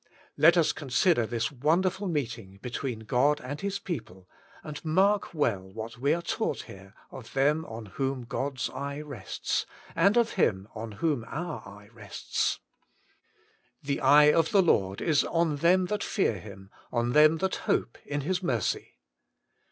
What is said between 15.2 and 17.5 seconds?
on them that /ear Him, on them